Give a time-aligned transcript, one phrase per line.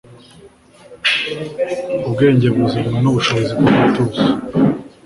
[2.07, 4.23] ubwenge buzanwa n'ubushobozi bwo gutuza